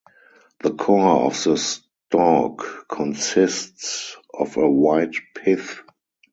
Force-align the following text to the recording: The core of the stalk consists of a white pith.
The 0.63 0.71
core 0.73 1.25
of 1.27 1.43
the 1.43 1.57
stalk 1.57 2.87
consists 2.89 4.17
of 4.33 4.57
a 4.57 4.67
white 4.67 5.13
pith. 5.35 5.79